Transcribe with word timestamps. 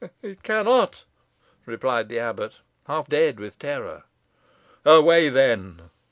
"It 0.23 0.41
cannot," 0.41 1.03
replied 1.67 2.09
the 2.09 2.17
abbot, 2.17 2.61
half 2.87 3.07
dead 3.07 3.39
with 3.39 3.59
terror. 3.59 4.01
"Away, 4.83 5.29
then!" 5.29 5.91